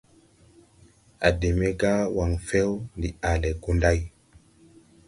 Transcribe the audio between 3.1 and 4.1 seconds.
ale Gunday.